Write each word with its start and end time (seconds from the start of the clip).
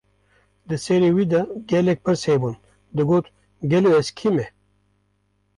Di 0.67 0.77
serê 0.85 1.09
wî 1.17 1.25
de 1.33 1.41
gelek 1.71 1.99
pirs 2.05 2.21
hebûn, 2.29 2.55
digot: 2.95 3.25
Gelo, 3.71 3.89
ez 3.99 4.07
kî 4.17 4.29
me? 4.35 4.45